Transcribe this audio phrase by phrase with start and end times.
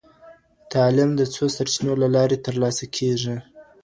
[0.73, 3.35] تعليم د څو سرچينو له لارې تر لاسه کېږي.